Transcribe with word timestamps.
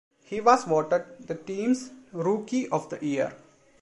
He 0.23 0.41
was 0.41 0.63
voted 0.63 1.27
the 1.27 1.35
team's 1.35 1.91
Rookie 2.11 2.67
of 2.69 2.89
the 2.89 2.97
Year. 3.05 3.35